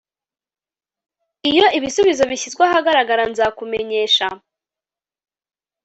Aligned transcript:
Iyo 1.49 1.65
ibisubizo 1.77 2.23
bishyizwe 2.31 2.61
ahagaragara 2.67 3.23
nzakumenyesha 3.31 4.27